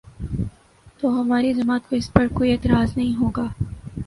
[0.99, 3.47] تو ہماری جماعت کو اس پر کوئی اعتراض نہیں ہو گا۔